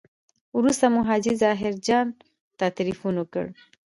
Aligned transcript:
وروسته 0.57 0.85
مو 0.93 0.99
حاجي 1.09 1.33
ظاهر 1.43 1.73
جان 1.87 2.07
ته 2.57 2.65
تیلفون 2.77 3.13
وکړ. 3.17 3.45